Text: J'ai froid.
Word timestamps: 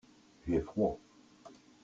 J'ai 0.47 0.61
froid. 0.61 0.97